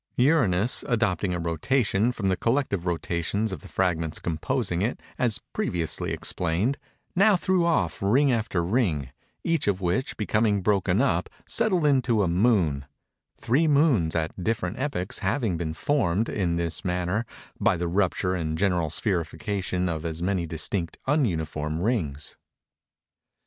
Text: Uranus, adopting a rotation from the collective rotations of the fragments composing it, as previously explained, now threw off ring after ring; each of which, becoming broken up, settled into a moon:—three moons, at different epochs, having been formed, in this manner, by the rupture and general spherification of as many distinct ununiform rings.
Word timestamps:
Uranus, 0.15 0.83
adopting 0.87 1.31
a 1.31 1.37
rotation 1.39 2.11
from 2.11 2.27
the 2.27 2.35
collective 2.35 2.87
rotations 2.87 3.51
of 3.51 3.61
the 3.61 3.67
fragments 3.67 4.17
composing 4.19 4.81
it, 4.81 4.99
as 5.19 5.41
previously 5.53 6.11
explained, 6.11 6.79
now 7.15 7.35
threw 7.35 7.67
off 7.67 8.01
ring 8.01 8.31
after 8.31 8.63
ring; 8.63 9.11
each 9.43 9.67
of 9.67 9.79
which, 9.79 10.17
becoming 10.17 10.63
broken 10.63 11.03
up, 11.03 11.29
settled 11.47 11.85
into 11.85 12.23
a 12.23 12.27
moon:—three 12.27 13.67
moons, 13.67 14.15
at 14.15 14.43
different 14.43 14.79
epochs, 14.79 15.19
having 15.19 15.55
been 15.55 15.75
formed, 15.75 16.27
in 16.29 16.55
this 16.55 16.83
manner, 16.83 17.23
by 17.59 17.77
the 17.77 17.87
rupture 17.87 18.33
and 18.33 18.57
general 18.57 18.89
spherification 18.89 19.87
of 19.87 20.03
as 20.03 20.19
many 20.23 20.47
distinct 20.47 20.97
ununiform 21.07 21.79
rings. 21.79 22.35